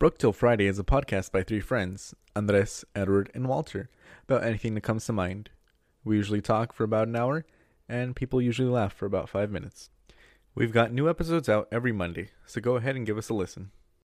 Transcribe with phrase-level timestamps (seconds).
[0.00, 3.90] Brook Till Friday is a podcast by three friends, Andres, Edward, and Walter,
[4.26, 5.50] about anything that comes to mind.
[6.04, 7.44] We usually talk for about an hour,
[7.86, 9.90] and people usually laugh for about five minutes.
[10.54, 13.72] We've got new episodes out every Monday, so go ahead and give us a listen.